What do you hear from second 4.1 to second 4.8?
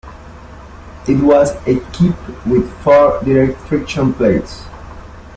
plates.